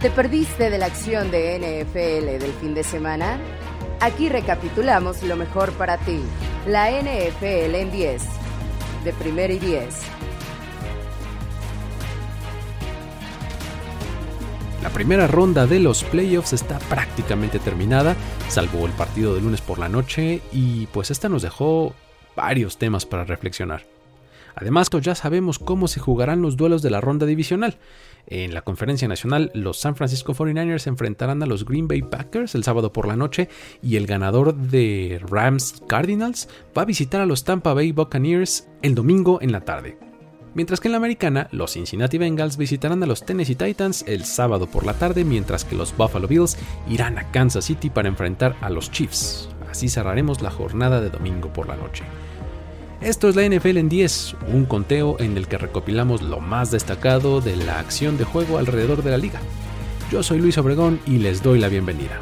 [0.00, 3.38] ¿Te perdiste de la acción de NFL del fin de semana?
[4.00, 6.22] Aquí recapitulamos lo mejor para ti.
[6.66, 8.22] La NFL en 10.
[9.04, 9.84] De primero y 10.
[14.82, 18.16] La primera ronda de los playoffs está prácticamente terminada,
[18.48, 21.94] salvo el partido de lunes por la noche, y pues esta nos dejó
[22.34, 23.82] varios temas para reflexionar.
[24.54, 27.78] Además, ya sabemos cómo se jugarán los duelos de la ronda divisional.
[28.26, 32.64] En la conferencia nacional, los San Francisco 49ers enfrentarán a los Green Bay Packers el
[32.64, 33.48] sábado por la noche
[33.82, 38.94] y el ganador de Rams Cardinals va a visitar a los Tampa Bay Buccaneers el
[38.94, 39.98] domingo en la tarde.
[40.52, 44.66] Mientras que en la americana, los Cincinnati Bengals visitarán a los Tennessee Titans el sábado
[44.66, 46.56] por la tarde, mientras que los Buffalo Bills
[46.88, 49.48] irán a Kansas City para enfrentar a los Chiefs.
[49.70, 52.02] Así cerraremos la jornada de domingo por la noche.
[53.00, 57.40] Esto es la NFL en 10, un conteo en el que recopilamos lo más destacado
[57.40, 59.40] de la acción de juego alrededor de la liga.
[60.12, 62.20] Yo soy Luis Obregón y les doy la bienvenida.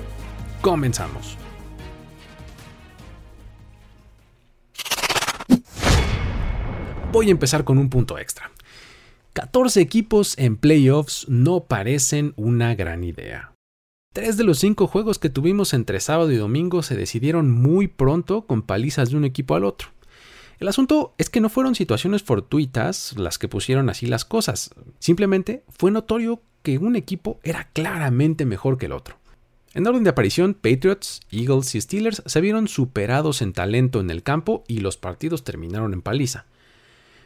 [0.61, 1.37] Comenzamos.
[7.11, 8.53] Voy a empezar con un punto extra.
[9.33, 13.53] 14 equipos en playoffs no parecen una gran idea.
[14.15, 18.43] Tres de los cinco juegos que tuvimos entre sábado y domingo se decidieron muy pronto
[18.43, 19.98] con palizas de un equipo al otro.
[20.59, 24.71] El asunto es que no fueron situaciones fortuitas las que pusieron así las cosas.
[24.99, 29.17] Simplemente fue notorio que un equipo era claramente mejor que el otro.
[29.75, 34.25] En orden de aparición, Patriots, Eagles y Steelers se vieron superados en talento en el
[34.25, 36.47] campo y los partidos terminaron en paliza.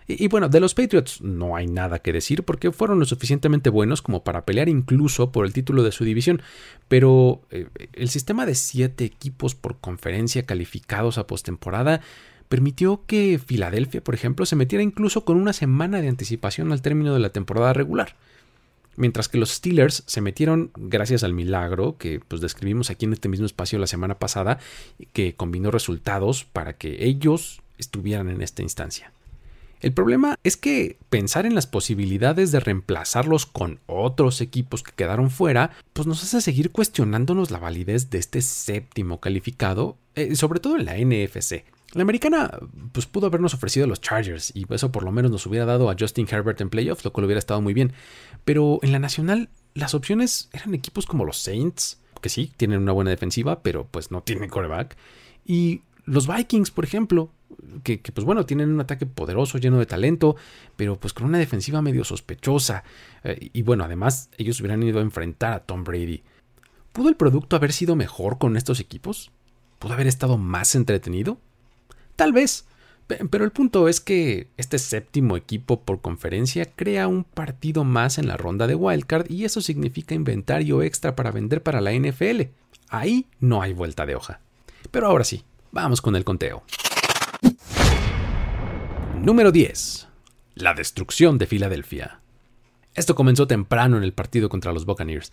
[0.08, 4.02] Y, bueno, de los Patriots no hay nada que decir porque fueron lo suficientemente buenos
[4.02, 6.42] como para pelear incluso por el título de su división.
[6.88, 12.00] Pero eh, el sistema de siete equipos por conferencia calificados a postemporada
[12.52, 17.14] permitió que Filadelfia, por ejemplo, se metiera incluso con una semana de anticipación al término
[17.14, 18.14] de la temporada regular.
[18.94, 23.30] Mientras que los Steelers se metieron gracias al milagro que pues, describimos aquí en este
[23.30, 24.58] mismo espacio la semana pasada,
[25.14, 29.14] que combinó resultados para que ellos estuvieran en esta instancia.
[29.80, 35.30] El problema es que pensar en las posibilidades de reemplazarlos con otros equipos que quedaron
[35.30, 40.76] fuera, pues nos hace seguir cuestionándonos la validez de este séptimo calificado, eh, sobre todo
[40.76, 41.64] en la NFC.
[41.92, 42.58] La americana
[42.92, 45.90] pues pudo habernos ofrecido a los Chargers y eso por lo menos nos hubiera dado
[45.90, 47.92] a Justin Herbert en playoffs, lo cual hubiera estado muy bien.
[48.44, 52.92] Pero en la nacional las opciones eran equipos como los Saints, que sí, tienen una
[52.92, 54.96] buena defensiva, pero pues no tienen coreback.
[55.44, 57.30] Y los Vikings, por ejemplo,
[57.82, 60.36] que, pues bueno, tienen un ataque poderoso, lleno de talento,
[60.76, 62.84] pero pues con una defensiva medio sospechosa.
[63.24, 66.22] Eh, y bueno, además ellos hubieran ido a enfrentar a Tom Brady.
[66.92, 69.30] ¿Pudo el producto haber sido mejor con estos equipos?
[69.78, 71.38] ¿Pudo haber estado más entretenido?
[72.16, 72.66] Tal vez.
[73.30, 78.26] Pero el punto es que este séptimo equipo por conferencia crea un partido más en
[78.26, 82.42] la ronda de Wildcard y eso significa inventario extra para vender para la NFL.
[82.88, 84.40] Ahí no hay vuelta de hoja.
[84.90, 86.62] Pero ahora sí, vamos con el conteo.
[89.20, 90.08] Número 10.
[90.54, 92.20] La destrucción de Filadelfia.
[92.94, 95.32] Esto comenzó temprano en el partido contra los Buccaneers.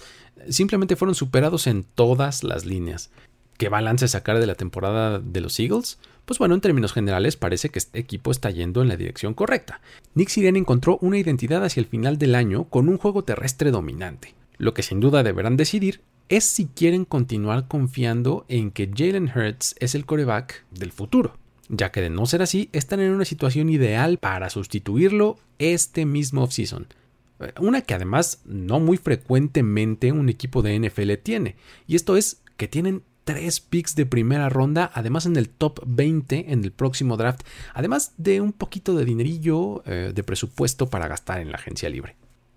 [0.50, 3.12] Simplemente fueron superados en todas las líneas.
[3.60, 6.00] ¿Qué balance sacar de la temporada de los Eagles?
[6.24, 9.82] Pues bueno, en términos generales parece que este equipo está yendo en la dirección correcta.
[10.16, 14.34] Nick Sirianni encontró una identidad hacia el final del año con un juego terrestre dominante.
[14.58, 16.00] Lo que sin duda deberán decidir
[16.30, 21.36] es si quieren continuar confiando en que Jalen Hurts es el coreback del futuro,
[21.68, 26.44] ya que de no ser así están en una situación ideal para sustituirlo este mismo
[26.44, 26.88] offseason.
[27.60, 32.70] Una que además no muy frecuentemente un equipo de NFL tiene, y esto es que
[32.70, 37.42] tienen tres picks de primera ronda, además en el top 20 en el próximo draft,
[37.76, 42.16] además de un poquito de dinerillo eh, de presupuesto para gastar en la agencia libre.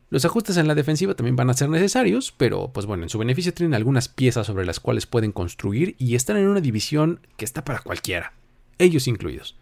[0.08, 3.19] Los ajustes en la defensiva también van a ser necesarios, pero pues bueno, en su
[3.19, 7.44] beneficio tienen algunas piezas sobre las cuales pueden construir y están en una división que
[7.44, 8.32] está para cualquiera,
[8.79, 9.58] ellos incluidos.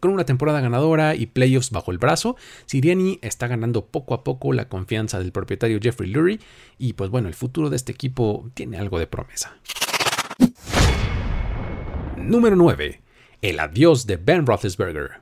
[0.00, 4.54] Con una temporada ganadora y playoffs bajo el brazo, Siriani está ganando poco a poco
[4.54, 6.40] la confianza del propietario Jeffrey Lurie
[6.78, 9.58] y pues bueno, el futuro de este equipo tiene algo de promesa.
[12.22, 13.00] Número 9.
[13.42, 15.20] El adiós de Ben Roethlisberger.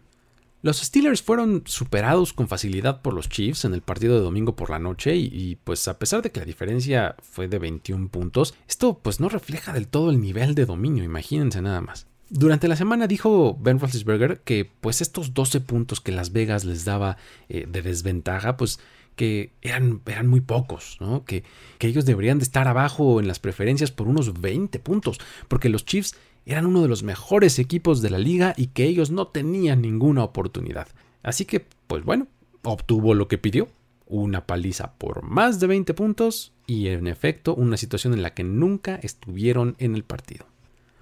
[0.60, 4.70] Los Steelers fueron superados con facilidad por los Chiefs en el partido de domingo por
[4.70, 8.98] la noche y, pues a pesar de que la diferencia fue de 21 puntos, esto
[8.98, 12.06] pues no refleja del todo el nivel de dominio, imagínense nada más.
[12.28, 16.84] Durante la semana dijo Ben Roethlisberger que pues estos 12 puntos que Las Vegas les
[16.84, 17.16] daba
[17.48, 18.80] eh, de desventaja pues
[19.18, 21.24] que eran, eran muy pocos, ¿no?
[21.24, 21.42] que,
[21.78, 25.18] que ellos deberían de estar abajo en las preferencias por unos 20 puntos,
[25.48, 26.14] porque los Chiefs
[26.48, 30.24] eran uno de los mejores equipos de la liga y que ellos no tenían ninguna
[30.24, 30.88] oportunidad.
[31.22, 32.26] Así que, pues bueno,
[32.62, 33.68] obtuvo lo que pidió,
[34.06, 38.44] una paliza por más de 20 puntos y en efecto una situación en la que
[38.44, 40.46] nunca estuvieron en el partido.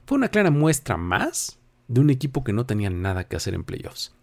[0.05, 1.59] Fue una clara muestra más
[1.89, 4.15] de un equipo que no tenía nada que hacer en playoffs.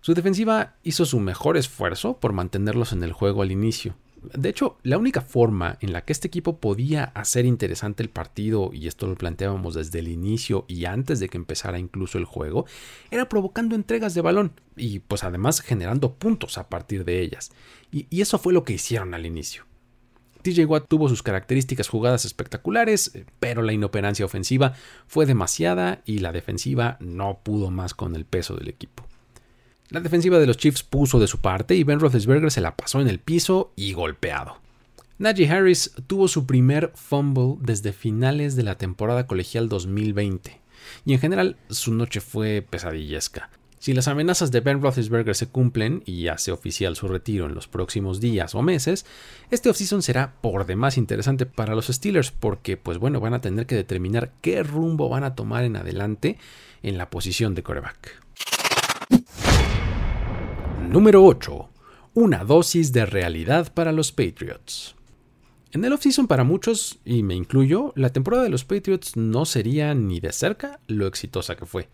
[0.00, 3.94] Su defensiva hizo su mejor esfuerzo por mantenerlos en el juego al inicio.
[4.22, 8.70] De hecho, la única forma en la que este equipo podía hacer interesante el partido,
[8.72, 12.66] y esto lo planteábamos desde el inicio y antes de que empezara incluso el juego,
[13.10, 17.50] era provocando entregas de balón y pues además generando puntos a partir de ellas.
[17.90, 19.64] Y, y eso fue lo que hicieron al inicio.
[20.42, 24.74] TJ Watt tuvo sus características jugadas espectaculares, pero la inoperancia ofensiva
[25.06, 29.09] fue demasiada y la defensiva no pudo más con el peso del equipo.
[29.90, 33.00] La defensiva de los Chiefs puso de su parte y Ben Roethlisberger se la pasó
[33.00, 34.58] en el piso y golpeado.
[35.18, 40.60] Najee Harris tuvo su primer fumble desde finales de la temporada colegial 2020
[41.04, 43.50] y en general su noche fue pesadillesca.
[43.80, 47.66] Si las amenazas de Ben Roethlisberger se cumplen y hace oficial su retiro en los
[47.66, 49.06] próximos días o meses,
[49.50, 53.66] este offseason será por demás interesante para los Steelers porque pues bueno, van a tener
[53.66, 56.38] que determinar qué rumbo van a tomar en adelante
[56.84, 58.29] en la posición de coreback.
[60.90, 61.68] Número 8.
[62.14, 64.96] Una dosis de realidad para los Patriots.
[65.70, 69.94] En el offseason para muchos, y me incluyo, la temporada de los Patriots no sería
[69.94, 71.88] ni de cerca lo exitosa que fue.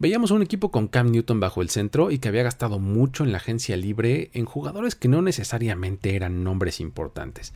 [0.00, 3.30] Veíamos un equipo con Cam Newton bajo el centro y que había gastado mucho en
[3.30, 7.54] la agencia libre en jugadores que no necesariamente eran nombres importantes.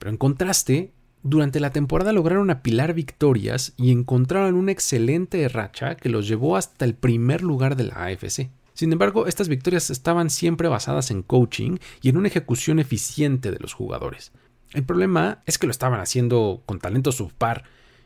[0.00, 0.92] Pero en contraste,
[1.22, 6.84] durante la temporada lograron apilar victorias y encontraron una excelente racha que los llevó hasta
[6.84, 8.50] el primer lugar de la AFC.
[8.80, 13.58] Sin embargo, estas victorias estaban siempre basadas en coaching y en una ejecución eficiente de
[13.58, 14.32] los jugadores.
[14.72, 17.64] El problema es que lo estaban haciendo con talento subpar,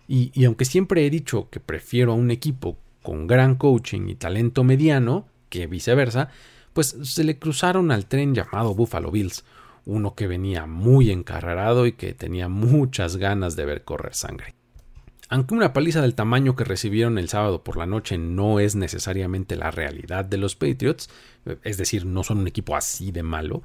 [0.08, 4.16] y, y aunque siempre he dicho que prefiero a un equipo con gran coaching y
[4.16, 6.30] talento mediano que viceversa,
[6.72, 9.44] pues se le cruzaron al tren llamado Buffalo Bills,
[9.84, 14.53] uno que venía muy encarrerado y que tenía muchas ganas de ver correr sangre.
[15.34, 19.56] Aunque una paliza del tamaño que recibieron el sábado por la noche no es necesariamente
[19.56, 21.10] la realidad de los Patriots,
[21.64, 23.64] es decir, no son un equipo así de malo,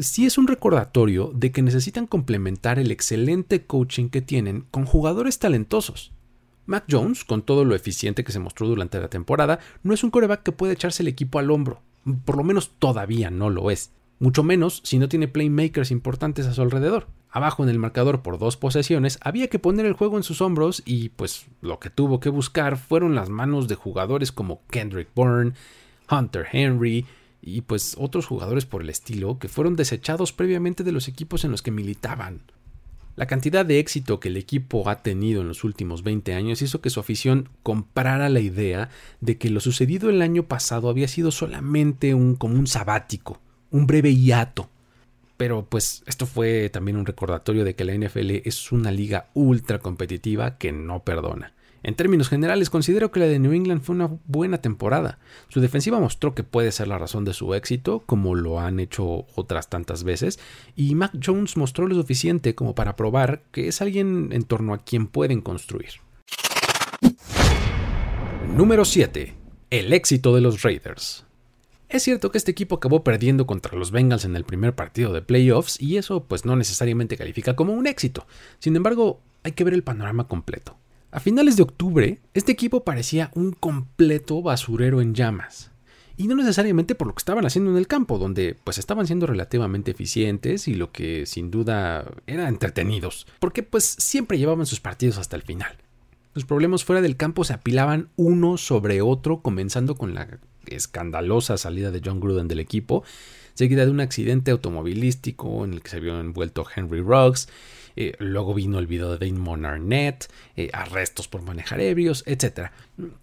[0.00, 5.38] sí es un recordatorio de que necesitan complementar el excelente coaching que tienen con jugadores
[5.38, 6.10] talentosos.
[6.64, 10.10] Mac Jones, con todo lo eficiente que se mostró durante la temporada, no es un
[10.10, 11.82] coreback que puede echarse el equipo al hombro.
[12.24, 13.90] Por lo menos todavía no lo es.
[14.20, 18.38] Mucho menos si no tiene playmakers importantes a su alrededor abajo en el marcador por
[18.38, 22.20] dos posesiones, había que poner el juego en sus hombros y pues lo que tuvo
[22.20, 25.52] que buscar fueron las manos de jugadores como Kendrick Bourne,
[26.10, 27.06] Hunter Henry
[27.40, 31.50] y pues otros jugadores por el estilo que fueron desechados previamente de los equipos en
[31.50, 32.40] los que militaban.
[33.14, 36.80] La cantidad de éxito que el equipo ha tenido en los últimos 20 años hizo
[36.80, 38.90] que su afición comprara la idea
[39.20, 43.40] de que lo sucedido el año pasado había sido solamente un como un sabático,
[43.72, 44.70] un breve hiato
[45.38, 49.78] pero pues esto fue también un recordatorio de que la NFL es una liga ultra
[49.78, 51.54] competitiva que no perdona.
[51.84, 55.20] En términos generales, considero que la de New England fue una buena temporada.
[55.48, 59.26] Su defensiva mostró que puede ser la razón de su éxito, como lo han hecho
[59.36, 60.40] otras tantas veces,
[60.74, 64.78] y Mac Jones mostró lo suficiente como para probar que es alguien en torno a
[64.78, 65.92] quien pueden construir.
[68.56, 69.34] Número 7.
[69.70, 71.27] El éxito de los Raiders.
[71.88, 75.22] Es cierto que este equipo acabó perdiendo contra los Bengals en el primer partido de
[75.22, 78.26] playoffs y eso pues no necesariamente califica como un éxito.
[78.58, 80.76] Sin embargo, hay que ver el panorama completo.
[81.10, 85.70] A finales de octubre, este equipo parecía un completo basurero en llamas.
[86.18, 89.26] Y no necesariamente por lo que estaban haciendo en el campo, donde pues estaban siendo
[89.26, 95.16] relativamente eficientes y lo que sin duda era entretenidos, porque pues siempre llevaban sus partidos
[95.16, 95.78] hasta el final.
[96.34, 100.38] Los problemas fuera del campo se apilaban uno sobre otro, comenzando con la
[100.70, 103.04] escandalosa salida de John Gruden del equipo,
[103.54, 107.48] seguida de un accidente automovilístico en el que se vio envuelto Henry Ruggs.
[107.96, 112.70] Eh, luego vino el video de Damon Arnett, eh, arrestos por manejar ebrios, etc.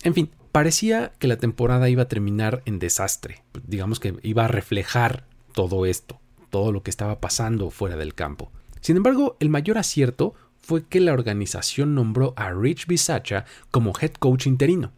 [0.04, 3.42] En fin, parecía que la temporada iba a terminar en desastre.
[3.66, 5.24] Digamos que iba a reflejar
[5.54, 8.52] todo esto, todo lo que estaba pasando fuera del campo.
[8.82, 14.14] Sin embargo, el mayor acierto fue que la organización nombró a Rich Bisaccia como head
[14.14, 14.92] coach interino.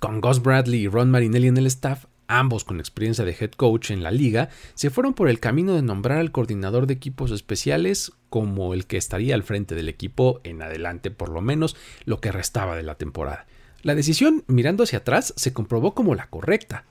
[0.00, 3.90] Con Gus Bradley y Ron Marinelli en el staff, ambos con experiencia de head coach
[3.90, 8.10] en la liga, se fueron por el camino de nombrar al coordinador de equipos especiales
[8.30, 11.76] como el que estaría al frente del equipo en adelante, por lo menos
[12.06, 13.46] lo que restaba de la temporada.
[13.82, 16.86] La decisión, mirando hacia atrás, se comprobó como la correcta.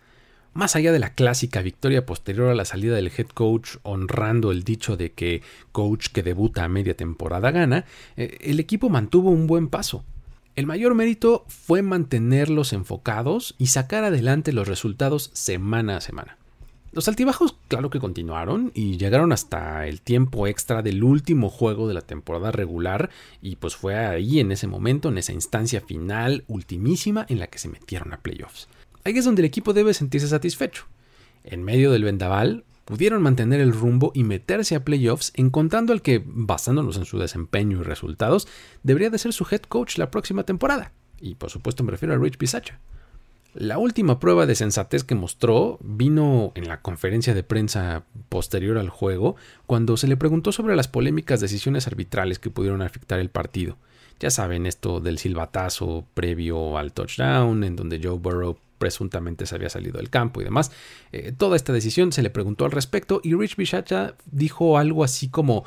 [0.54, 4.64] Más allá de la clásica victoria posterior a la salida del head coach, honrando el
[4.64, 7.86] dicho de que coach que debuta a media temporada gana,
[8.18, 10.06] eh, el equipo mantuvo un buen paso.
[10.60, 16.38] El mayor mérito fue mantenerlos enfocados y sacar adelante los resultados semana a semana.
[16.92, 21.94] Los altibajos, claro que continuaron y llegaron hasta el tiempo extra del último juego de
[21.94, 23.10] la temporada regular
[23.42, 27.58] y pues fue ahí en ese momento, en esa instancia final, ultimísima, en la que
[27.58, 28.68] se metieron a playoffs.
[29.06, 30.88] Ahí es donde el equipo debe sentirse satisfecho.
[31.46, 36.24] En medio del vendaval, pudieron mantener el rumbo y meterse a playoffs, encontrando al que,
[36.26, 38.48] basándonos en su desempeño y resultados,
[38.82, 40.92] debería de ser su head coach la próxima temporada.
[41.22, 42.80] Y por supuesto me refiero a Rich Bisaccia.
[43.54, 48.90] La última prueba de sensatez que mostró vino en la conferencia de prensa posterior al
[48.90, 49.36] juego,
[49.68, 53.78] cuando se le preguntó sobre las polémicas decisiones arbitrales que pudieron afectar el partido.
[54.20, 59.70] Ya saben esto del silbatazo previo al touchdown, en donde Joe Burrow presuntamente se había
[59.70, 60.72] salido del campo y demás.
[61.12, 65.30] Eh, toda esta decisión se le preguntó al respecto y Rich Bisaccia dijo algo así
[65.30, 65.66] como,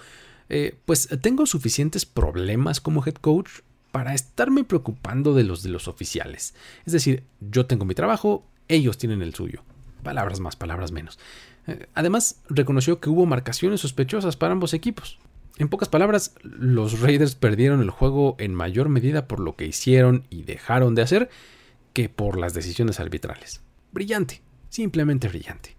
[0.49, 3.61] eh, pues tengo suficientes problemas como head coach
[3.93, 6.55] para estarme preocupando de los de los oficiales.
[6.87, 9.63] Es decir, yo tengo mi trabajo, ellos tienen el suyo.
[10.03, 11.19] Palabras más, palabras menos.
[11.67, 15.19] Eh, además, reconoció que hubo marcaciones sospechosas para ambos equipos.
[15.59, 20.27] En pocas palabras, los Raiders perdieron el juego en mayor medida por lo que hicieron
[20.31, 21.31] y dejaron de hacer
[21.93, 23.61] que por las decisiones arbitrales.
[23.93, 25.77] Brillante, simplemente brillante.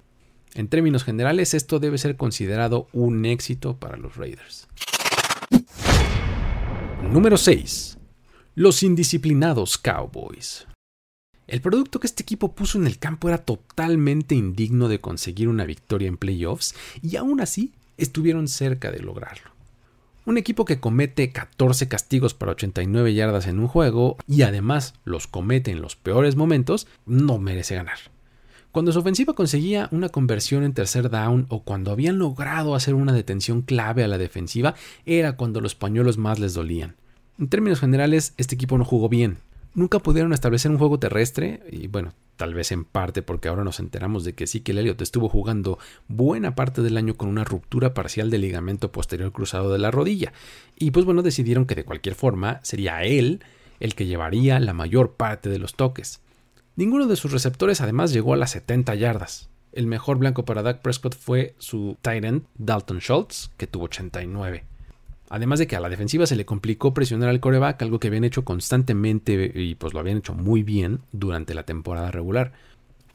[0.53, 4.67] En términos generales, esto debe ser considerado un éxito para los Raiders.
[7.01, 7.97] Número 6.
[8.55, 10.67] Los indisciplinados Cowboys.
[11.47, 15.65] El producto que este equipo puso en el campo era totalmente indigno de conseguir una
[15.65, 19.52] victoria en playoffs y aún así estuvieron cerca de lograrlo.
[20.25, 25.27] Un equipo que comete 14 castigos para 89 yardas en un juego y además los
[25.27, 27.97] comete en los peores momentos, no merece ganar.
[28.71, 33.11] Cuando su ofensiva conseguía una conversión en tercer down o cuando habían logrado hacer una
[33.11, 34.75] detención clave a la defensiva,
[35.05, 36.95] era cuando los pañuelos más les dolían.
[37.37, 39.39] En términos generales, este equipo no jugó bien.
[39.75, 42.13] Nunca pudieron establecer un juego terrestre y bueno,
[42.43, 45.29] tal vez en parte porque ahora nos enteramos de que sí que el Elliot estuvo
[45.29, 49.91] jugando buena parte del año con una ruptura parcial del ligamento posterior cruzado de la
[49.91, 50.33] rodilla.
[50.77, 53.45] Y pues bueno, decidieron que de cualquier forma sería él
[53.79, 56.19] el que llevaría la mayor parte de los toques.
[56.75, 59.49] Ninguno de sus receptores además llegó a las 70 yardas.
[59.71, 64.65] El mejor blanco para Dak Prescott fue su tight end Dalton Schultz, que tuvo 89.
[65.33, 68.23] Además de que a la defensiva se le complicó presionar al coreback, algo que habían
[68.23, 72.51] hecho constantemente y pues lo habían hecho muy bien durante la temporada regular.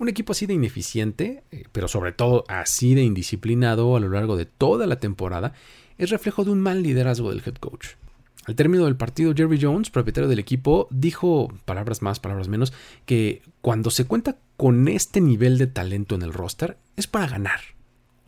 [0.00, 4.36] Un equipo así de ineficiente, eh, pero sobre todo así de indisciplinado a lo largo
[4.36, 5.52] de toda la temporada,
[5.96, 7.90] es reflejo de un mal liderazgo del head coach.
[8.46, 12.72] Al término del partido, Jerry Jones, propietario del equipo, dijo, palabras más, palabras menos,
[13.06, 17.77] que cuando se cuenta con este nivel de talento en el roster es para ganar.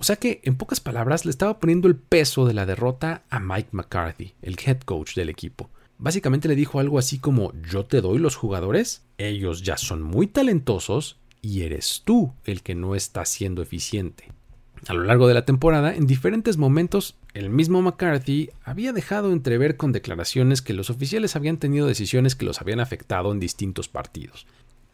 [0.00, 3.38] O sea que, en pocas palabras, le estaba poniendo el peso de la derrota a
[3.38, 5.68] Mike McCarthy, el head coach del equipo.
[5.98, 10.26] Básicamente le dijo algo así como yo te doy los jugadores, ellos ya son muy
[10.26, 14.32] talentosos y eres tú el que no está siendo eficiente.
[14.88, 19.76] A lo largo de la temporada, en diferentes momentos, el mismo McCarthy había dejado entrever
[19.76, 24.46] con declaraciones que los oficiales habían tenido decisiones que los habían afectado en distintos partidos.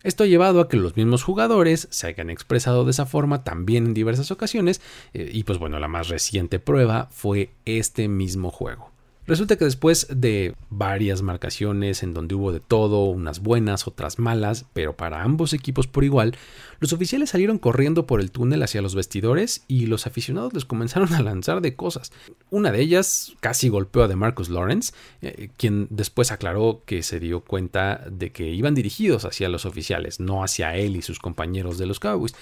[0.06, 3.86] Esto ha llevado a que los mismos jugadores se hayan expresado de esa forma también
[3.86, 4.80] en diversas ocasiones
[5.12, 8.92] eh, y pues bueno, la más reciente prueba fue este mismo juego.
[9.26, 14.66] Resulta que después de varias marcaciones en donde hubo de todo, unas buenas, otras malas,
[14.72, 16.36] pero para ambos equipos por igual,
[16.78, 21.12] los oficiales salieron corriendo por el túnel hacia los vestidores y los aficionados les comenzaron
[21.12, 22.12] a lanzar de cosas.
[22.50, 24.92] Una de ellas casi golpeó a de Marcus Lawrence,
[25.22, 30.20] eh, quien después aclaró que se dio cuenta de que iban dirigidos hacia los oficiales,
[30.20, 32.36] no hacia él y sus compañeros de los Cowboys,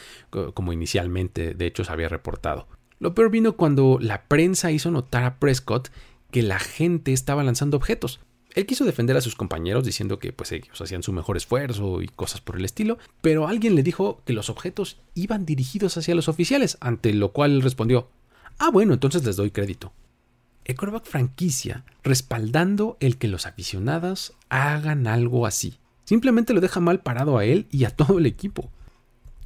[0.52, 2.68] como inicialmente de hecho se había reportado.
[3.00, 5.90] Lo peor vino cuando la prensa hizo notar a Prescott
[6.34, 8.18] que la gente estaba lanzando objetos.
[8.56, 12.08] Él quiso defender a sus compañeros diciendo que pues ellos hacían su mejor esfuerzo y
[12.08, 16.26] cosas por el estilo, pero alguien le dijo que los objetos iban dirigidos hacia los
[16.26, 18.08] oficiales, ante lo cual él respondió,
[18.58, 19.92] ah bueno, entonces les doy crédito.
[20.64, 20.74] El
[21.04, 25.78] franquicia respaldando el que los aficionados hagan algo así.
[26.04, 28.72] Simplemente lo deja mal parado a él y a todo el equipo.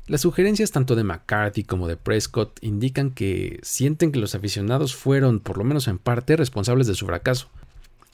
[0.09, 5.39] Las sugerencias tanto de McCarthy como de Prescott indican que sienten que los aficionados fueron,
[5.39, 7.51] por lo menos en parte, responsables de su fracaso.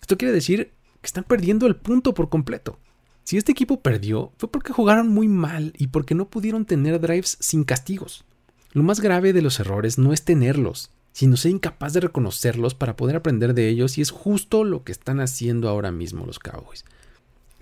[0.00, 2.80] Esto quiere decir que están perdiendo el punto por completo.
[3.22, 7.36] Si este equipo perdió, fue porque jugaron muy mal y porque no pudieron tener drives
[7.38, 8.24] sin castigos.
[8.72, 12.96] Lo más grave de los errores no es tenerlos, sino ser incapaz de reconocerlos para
[12.96, 16.84] poder aprender de ellos y es justo lo que están haciendo ahora mismo los Cowboys.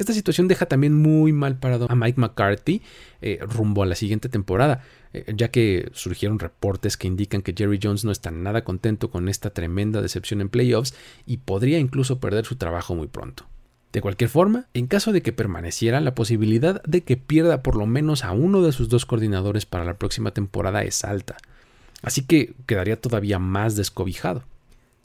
[0.03, 2.83] Esta situación deja también muy mal parado a Mike McCarthy
[3.21, 4.83] eh, rumbo a la siguiente temporada,
[5.13, 9.29] eh, ya que surgieron reportes que indican que Jerry Jones no está nada contento con
[9.29, 13.47] esta tremenda decepción en playoffs y podría incluso perder su trabajo muy pronto.
[13.93, 17.87] De cualquier forma, en caso de que permaneciera, la posibilidad de que pierda por lo
[17.87, 21.37] menos a uno de sus dos coordinadores para la próxima temporada es alta,
[22.03, 24.43] así que quedaría todavía más descobijado.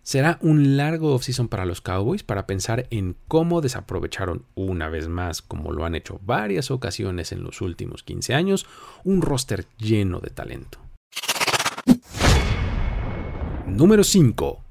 [0.07, 5.41] Será un largo offseason para los Cowboys para pensar en cómo desaprovecharon una vez más,
[5.41, 8.65] como lo han hecho varias ocasiones en los últimos 15 años,
[9.03, 10.79] un roster lleno de talento.
[13.65, 14.63] Número 5.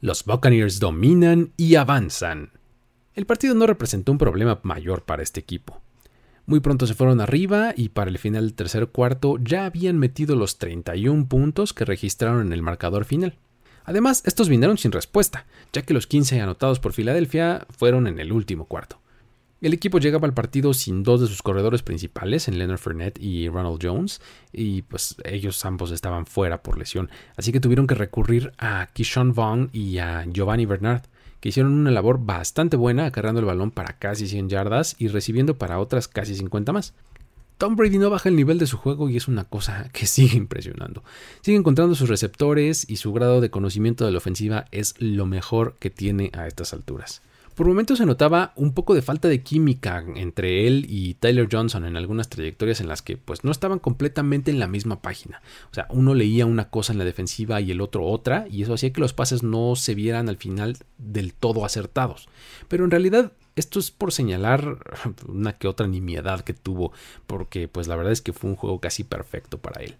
[0.00, 2.50] Los Buccaneers dominan y avanzan.
[3.14, 5.82] El partido no representó un problema mayor para este equipo.
[6.46, 10.34] Muy pronto se fueron arriba y para el final del tercer cuarto ya habían metido
[10.34, 13.38] los 31 puntos que registraron en el marcador final.
[13.84, 18.32] Además, estos vinieron sin respuesta, ya que los 15 anotados por Filadelfia fueron en el
[18.32, 19.00] último cuarto.
[19.60, 23.48] El equipo llegaba al partido sin dos de sus corredores principales, en Leonard Fournette y
[23.48, 24.20] Ronald Jones,
[24.52, 29.32] y pues ellos ambos estaban fuera por lesión, así que tuvieron que recurrir a Kishon
[29.32, 31.04] Vaughn y a Giovanni Bernard,
[31.40, 35.56] que hicieron una labor bastante buena acarreando el balón para casi 100 yardas y recibiendo
[35.56, 36.94] para otras casi 50 más.
[37.58, 40.36] Tom Brady no baja el nivel de su juego y es una cosa que sigue
[40.36, 41.04] impresionando.
[41.40, 45.76] Sigue encontrando sus receptores y su grado de conocimiento de la ofensiva es lo mejor
[45.78, 47.22] que tiene a estas alturas.
[47.54, 51.84] Por momentos se notaba un poco de falta de química entre él y Tyler Johnson
[51.84, 55.40] en algunas trayectorias en las que pues no estaban completamente en la misma página.
[55.70, 58.74] O sea, uno leía una cosa en la defensiva y el otro otra, y eso
[58.74, 62.28] hacía que los pases no se vieran al final del todo acertados.
[62.66, 64.78] Pero en realidad esto es por señalar
[65.28, 66.92] una que otra nimiedad que tuvo,
[67.26, 69.96] porque pues la verdad es que fue un juego casi perfecto para él.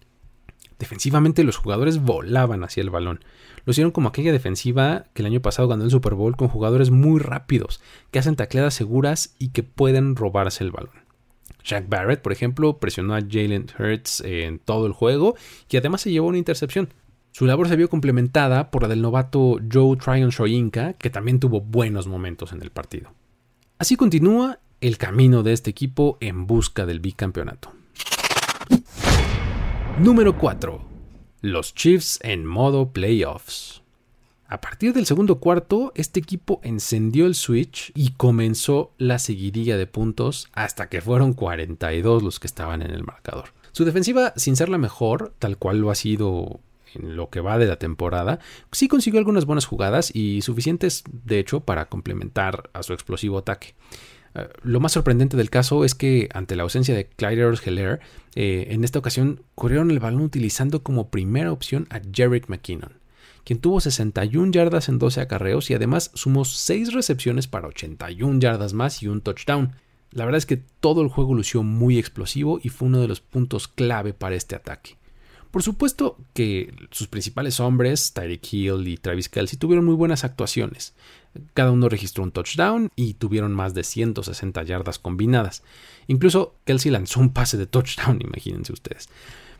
[0.77, 3.23] Defensivamente los jugadores volaban hacia el balón.
[3.63, 6.91] Lo hicieron como aquella defensiva que el año pasado ganó el Super Bowl con jugadores
[6.91, 7.81] muy rápidos,
[8.11, 11.05] que hacen tacleadas seguras y que pueden robarse el balón.
[11.63, 15.35] Jack Barrett, por ejemplo, presionó a Jalen Hurts en todo el juego
[15.69, 16.89] y además se llevó una intercepción.
[17.31, 21.61] Su labor se vio complementada por la del novato Joe Tryon Shoyinka, que también tuvo
[21.61, 23.11] buenos momentos en el partido.
[23.77, 27.71] Así continúa el camino de este equipo en busca del bicampeonato.
[29.99, 30.95] Número 4
[31.45, 33.83] los Chiefs en modo playoffs.
[34.47, 39.85] A partir del segundo cuarto, este equipo encendió el switch y comenzó la seguidilla de
[39.85, 43.49] puntos hasta que fueron 42 los que estaban en el marcador.
[43.73, 46.59] Su defensiva, sin ser la mejor, tal cual lo ha sido
[46.95, 48.39] en lo que va de la temporada,
[48.71, 53.75] sí consiguió algunas buenas jugadas y suficientes, de hecho, para complementar a su explosivo ataque.
[54.35, 57.99] Eh, lo más sorprendente del caso es que ante la ausencia de Clyde Heller,
[58.35, 62.99] eh, en esta ocasión corrieron el balón utilizando como primera opción a Jarek McKinnon,
[63.45, 68.73] quien tuvo 61 yardas en 12 acarreos y además sumó 6 recepciones para 81 yardas
[68.73, 69.73] más y un touchdown.
[70.11, 73.21] La verdad es que todo el juego lució muy explosivo y fue uno de los
[73.21, 74.97] puntos clave para este ataque.
[75.55, 80.93] Por supuesto que sus principales hombres, Tyreek Hill y Travis Kelsey, tuvieron muy buenas actuaciones.
[81.53, 85.63] Cada uno registró un touchdown y tuvieron más de 160 yardas combinadas.
[86.07, 89.07] Incluso Kelsey lanzó un pase de touchdown, imagínense ustedes.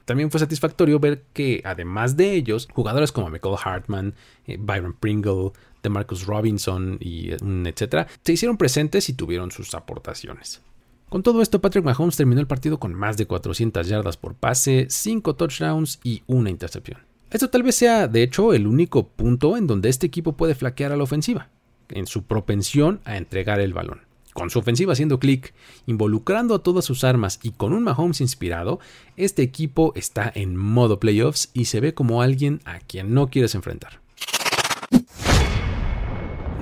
[0.03, 4.15] También fue satisfactorio ver que, además de ellos, jugadores como Michael Hartman,
[4.47, 10.61] eh, Byron Pringle, DeMarcus Robinson y eh, etcétera, se hicieron presentes y tuvieron sus aportaciones.
[11.09, 14.87] Con todo esto, Patrick Mahomes terminó el partido con más de 400 yardas por pase,
[14.89, 16.99] 5 touchdowns y una intercepción.
[17.31, 20.91] Esto tal vez sea, de hecho, el único punto en donde este equipo puede flaquear
[20.91, 21.49] a la ofensiva,
[21.89, 24.01] en su propensión a entregar el balón.
[24.33, 25.53] Con su ofensiva haciendo clic,
[25.85, 28.79] involucrando a todas sus armas y con un Mahomes inspirado,
[29.15, 33.55] este equipo está en modo playoffs y se ve como alguien a quien no quieres
[33.55, 34.01] enfrentar.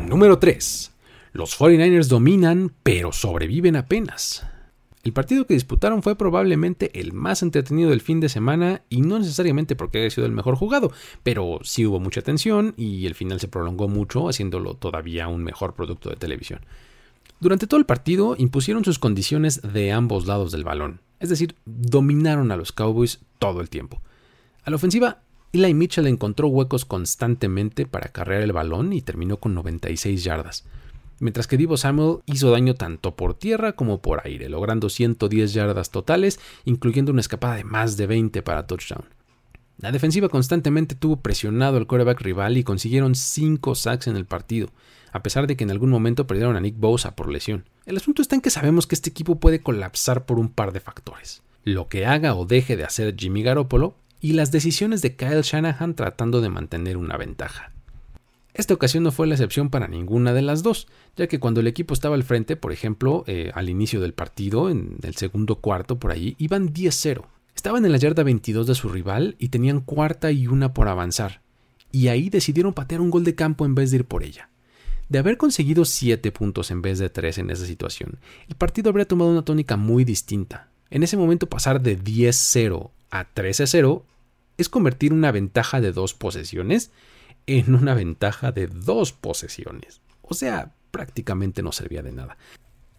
[0.08, 0.92] Número 3.
[1.34, 4.46] Los 49ers dominan, pero sobreviven apenas.
[5.02, 9.17] El partido que disputaron fue probablemente el más entretenido del fin de semana y no
[9.17, 10.91] necesariamente porque haya sido el mejor jugado,
[11.24, 15.74] pero sí hubo mucha tensión y el final se prolongó mucho, haciéndolo todavía un mejor
[15.74, 16.60] producto de televisión.
[17.39, 22.52] Durante todo el partido impusieron sus condiciones de ambos lados del balón, es decir, dominaron
[22.52, 24.04] a los Cowboys todo el tiempo.
[24.65, 29.56] A la ofensiva, Eli Mitchell encontró huecos constantemente para cargar el balón y terminó con
[29.56, 30.63] 96 yardas
[31.23, 35.89] mientras que Divo Samuel hizo daño tanto por tierra como por aire, logrando 110 yardas
[35.89, 39.05] totales, incluyendo una escapada de más de 20 para touchdown.
[39.77, 44.69] La defensiva constantemente tuvo presionado al quarterback rival y consiguieron 5 sacks en el partido,
[45.12, 47.65] a pesar de que en algún momento perdieron a Nick Bosa por lesión.
[47.86, 50.79] El asunto está en que sabemos que este equipo puede colapsar por un par de
[50.79, 51.41] factores.
[51.63, 55.95] Lo que haga o deje de hacer Jimmy Garoppolo y las decisiones de Kyle Shanahan
[55.95, 57.71] tratando de mantener una ventaja.
[58.54, 61.68] Esta ocasión no fue la excepción para ninguna de las dos, ya que cuando el
[61.68, 65.98] equipo estaba al frente, por ejemplo, eh, al inicio del partido, en el segundo cuarto
[65.98, 67.26] por ahí, iban 10-0.
[67.56, 71.42] Estaban en la yarda 22 de su rival y tenían cuarta y una por avanzar,
[71.92, 74.50] y ahí decidieron patear un gol de campo en vez de ir por ella.
[75.10, 79.08] De haber conseguido 7 puntos en vez de 3 en esa situación, el partido habría
[79.08, 80.70] tomado una tónica muy distinta.
[80.92, 84.04] En ese momento pasar de 10-0 a 13-0
[84.58, 86.92] es convertir una ventaja de dos posesiones
[87.47, 90.01] en una ventaja de dos posesiones.
[90.21, 92.38] O sea, prácticamente no servía de nada.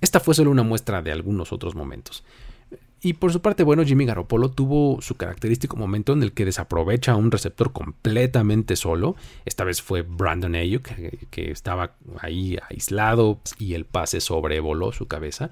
[0.01, 2.25] Esta fue solo una muestra de algunos otros momentos.
[3.05, 7.13] Y por su parte, bueno, Jimmy Garoppolo tuvo su característico momento en el que desaprovecha
[7.13, 9.15] a un receptor completamente solo.
[9.45, 10.89] Esta vez fue Brandon Ayuk,
[11.29, 15.51] que, estaba ahí aislado y el pase sobrevoló su cabeza.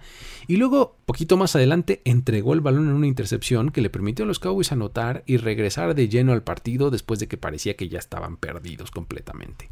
[0.48, 4.29] Y luego, poquito más adelante, entregó el balón en una intercepción que le permitió a
[4.29, 7.98] los Cowboys anotar y regresar de lleno al partido después de que parecía que ya
[7.98, 9.68] estaban perdidos completamente.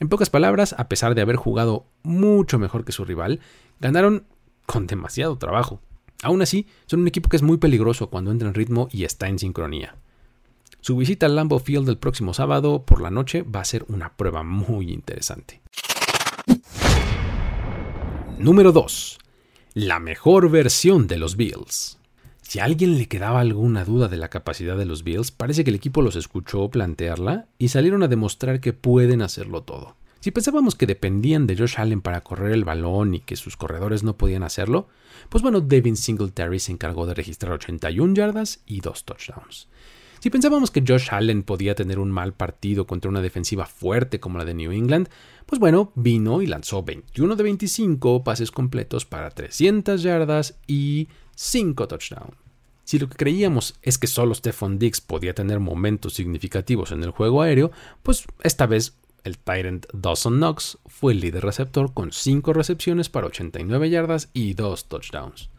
[0.00, 3.40] En pocas palabras, a pesar de haber jugado mucho mejor que su rival,
[3.80, 4.24] ganaron
[4.64, 5.82] con demasiado trabajo.
[6.24, 9.28] Aún así, son un equipo que es muy peligroso cuando entra en ritmo y está
[9.28, 9.96] en sincronía.
[10.80, 14.16] Su visita al Lambeau Field el próximo sábado por la noche va a ser una
[14.16, 15.60] prueba muy interesante.
[18.38, 19.18] Número 2.
[19.74, 21.98] La mejor versión de los Bills.
[22.40, 25.70] Si a alguien le quedaba alguna duda de la capacidad de los Bills, parece que
[25.70, 29.96] el equipo los escuchó plantearla y salieron a demostrar que pueden hacerlo todo.
[30.24, 34.04] Si pensábamos que dependían de Josh Allen para correr el balón y que sus corredores
[34.04, 34.88] no podían hacerlo,
[35.28, 39.68] pues bueno, Devin Singletary se encargó de registrar 81 yardas y 2 touchdowns.
[40.20, 44.38] Si pensábamos que Josh Allen podía tener un mal partido contra una defensiva fuerte como
[44.38, 45.10] la de New England,
[45.44, 51.86] pues bueno, vino y lanzó 21 de 25 pases completos para 300 yardas y 5
[51.86, 52.38] touchdowns.
[52.84, 57.10] Si lo que creíamos es que solo Stephon Diggs podía tener momentos significativos en el
[57.10, 62.52] juego aéreo, pues esta vez el Tyrant Dawson Knox fue el líder receptor con 5
[62.52, 65.50] recepciones para 89 yardas y 2 touchdowns.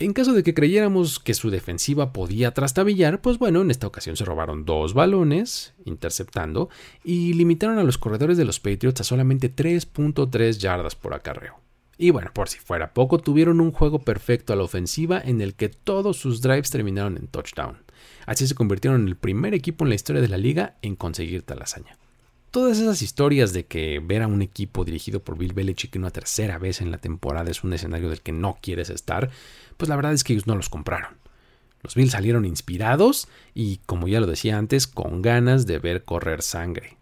[0.00, 4.16] En caso de que creyéramos que su defensiva podía trastabillar, pues bueno, en esta ocasión
[4.16, 6.68] se robaron dos balones, interceptando,
[7.02, 11.60] y limitaron a los corredores de los Patriots a solamente 3.3 yardas por acarreo.
[11.96, 15.54] Y bueno, por si fuera poco, tuvieron un juego perfecto a la ofensiva en el
[15.54, 17.78] que todos sus drives terminaron en touchdown.
[18.24, 21.42] Así se convirtieron en el primer equipo en la historia de la liga en conseguir
[21.42, 21.98] tal hazaña
[22.50, 26.58] todas esas historias de que ver a un equipo dirigido por Bill Belichick una tercera
[26.58, 29.30] vez en la temporada es un escenario del que no quieres estar,
[29.76, 31.16] pues la verdad es que ellos no los compraron.
[31.82, 36.42] Los Bills salieron inspirados y, como ya lo decía antes, con ganas de ver correr
[36.42, 36.96] sangre.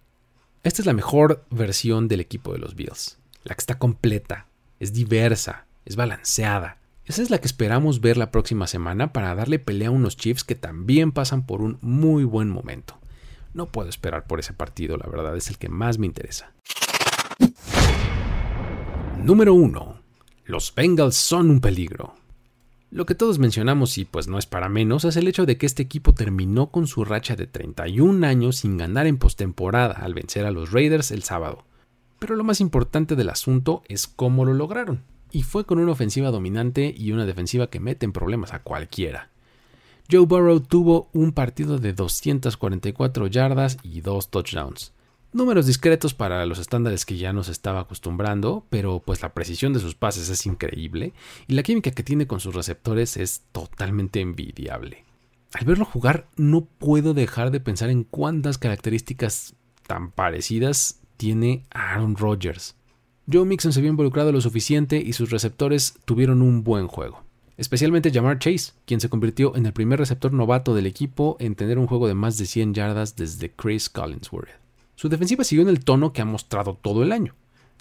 [0.62, 4.46] Esta es la mejor versión del equipo de los Bills, la que está completa,
[4.80, 6.78] es diversa, es balanceada.
[7.06, 10.42] Esa es la que esperamos ver la próxima semana para darle pelea a unos Chiefs
[10.42, 12.98] que también pasan por un muy buen momento.
[13.56, 16.52] No puedo esperar por ese partido, la verdad es el que más me interesa.
[19.16, 19.96] Número 1.
[20.44, 22.16] Los Bengals son un peligro.
[22.90, 25.64] Lo que todos mencionamos y pues no es para menos es el hecho de que
[25.64, 30.44] este equipo terminó con su racha de 31 años sin ganar en postemporada al vencer
[30.44, 31.64] a los Raiders el sábado.
[32.18, 35.02] Pero lo más importante del asunto es cómo lo lograron.
[35.32, 39.30] Y fue con una ofensiva dominante y una defensiva que mete en problemas a cualquiera.
[40.08, 44.92] Joe Burrow tuvo un partido de 244 yardas y dos touchdowns.
[45.32, 49.80] Números discretos para los estándares que ya nos estaba acostumbrando, pero pues la precisión de
[49.80, 51.12] sus pases es increíble
[51.48, 55.04] y la química que tiene con sus receptores es totalmente envidiable.
[55.52, 59.54] Al verlo jugar no puedo dejar de pensar en cuántas características
[59.88, 62.76] tan parecidas tiene Aaron Rodgers.
[63.30, 67.25] Joe Mixon se vio involucrado lo suficiente y sus receptores tuvieron un buen juego
[67.56, 71.78] especialmente Jamar Chase, quien se convirtió en el primer receptor novato del equipo en tener
[71.78, 74.50] un juego de más de 100 yardas desde Chris Collinsworth.
[74.94, 77.34] Su defensiva siguió en el tono que ha mostrado todo el año.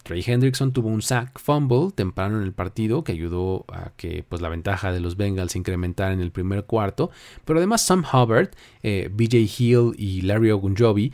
[0.04, 4.40] Trey Hendrickson tuvo un sack fumble temprano en el partido que ayudó a que pues,
[4.40, 7.10] la ventaja de los Bengals incrementara en el primer cuarto,
[7.44, 8.52] pero además Sam Hubbard,
[8.84, 11.12] eh, BJ Hill y Larry Ogunjobi eh,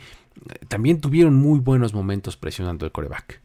[0.68, 3.41] también tuvieron muy buenos momentos presionando el coreback.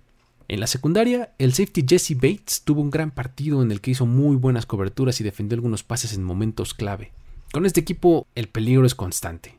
[0.49, 4.05] En la secundaria, el safety Jesse Bates tuvo un gran partido en el que hizo
[4.05, 7.11] muy buenas coberturas y defendió algunos pases en momentos clave.
[7.51, 9.57] Con este equipo, el peligro es constante.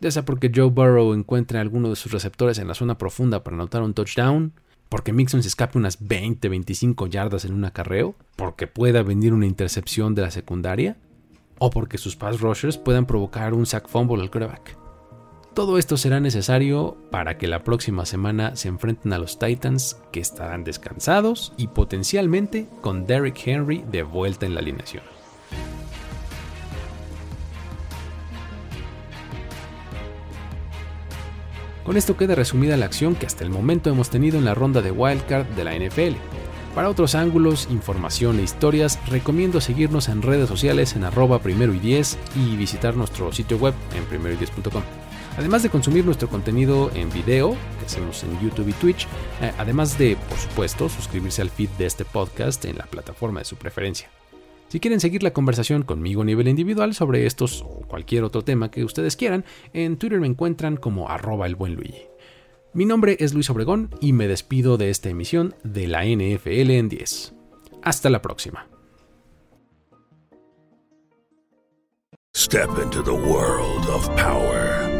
[0.00, 3.44] Ya sea porque Joe Burrow encuentre a alguno de sus receptores en la zona profunda
[3.44, 4.54] para anotar un touchdown,
[4.88, 10.14] porque Mixon se escape unas 20-25 yardas en un acarreo, porque pueda venir una intercepción
[10.14, 10.96] de la secundaria,
[11.58, 14.79] o porque sus pass rushers puedan provocar un sack fumble al quarterback.
[15.54, 20.20] Todo esto será necesario para que la próxima semana se enfrenten a los Titans que
[20.20, 25.02] estarán descansados y potencialmente con Derrick Henry de vuelta en la alineación.
[31.84, 34.82] Con esto queda resumida la acción que hasta el momento hemos tenido en la ronda
[34.82, 36.14] de Wildcard de la NFL.
[36.76, 41.80] Para otros ángulos, información e historias, recomiendo seguirnos en redes sociales en arroba primero y
[41.80, 44.36] 10 y visitar nuestro sitio web en primero
[45.36, 49.06] Además de consumir nuestro contenido en video, que hacemos en YouTube y Twitch,
[49.40, 53.46] eh, además de, por supuesto, suscribirse al feed de este podcast en la plataforma de
[53.46, 54.10] su preferencia.
[54.68, 58.70] Si quieren seguir la conversación conmigo a nivel individual sobre estos o cualquier otro tema
[58.70, 61.76] que ustedes quieran, en Twitter me encuentran como arroba el buen.
[62.72, 66.88] Mi nombre es Luis Obregón y me despido de esta emisión de la NFL en
[66.88, 67.34] 10.
[67.82, 68.68] Hasta la próxima.
[72.32, 74.88] Step into the world of power,